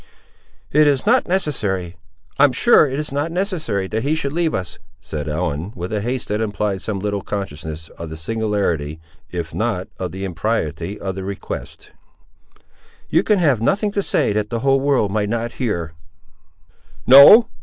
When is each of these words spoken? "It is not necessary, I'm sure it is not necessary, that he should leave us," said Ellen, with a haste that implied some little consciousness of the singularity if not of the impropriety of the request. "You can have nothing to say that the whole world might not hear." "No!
"It 0.71 0.87
is 0.87 1.05
not 1.05 1.27
necessary, 1.27 1.95
I'm 2.39 2.53
sure 2.53 2.87
it 2.89 2.97
is 2.97 3.11
not 3.11 3.31
necessary, 3.31 3.85
that 3.89 4.01
he 4.01 4.15
should 4.15 4.33
leave 4.33 4.55
us," 4.55 4.79
said 4.99 5.29
Ellen, 5.29 5.73
with 5.75 5.93
a 5.93 6.01
haste 6.01 6.29
that 6.29 6.41
implied 6.41 6.81
some 6.81 6.97
little 6.99 7.21
consciousness 7.21 7.87
of 7.99 8.09
the 8.09 8.17
singularity 8.17 8.99
if 9.29 9.53
not 9.53 9.89
of 9.99 10.11
the 10.11 10.25
impropriety 10.25 10.99
of 10.99 11.13
the 11.13 11.23
request. 11.23 11.91
"You 13.09 13.21
can 13.21 13.37
have 13.37 13.61
nothing 13.61 13.91
to 13.91 14.01
say 14.01 14.33
that 14.33 14.49
the 14.49 14.61
whole 14.61 14.79
world 14.79 15.11
might 15.11 15.29
not 15.29 15.51
hear." 15.61 15.93
"No! 17.05 17.49